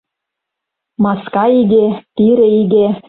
Маска 1.03 1.45
иге, 1.59 1.85
пире 2.15 2.47
иге 2.61 2.87